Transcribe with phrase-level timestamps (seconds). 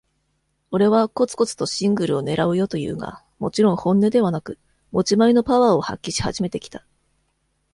[0.71, 4.57] 俺は、コツコツとシングルを狙うよと言うが、もちろん本音ではなく、
[4.91, 6.83] 持ち前のパワーを発揮し始めてきた。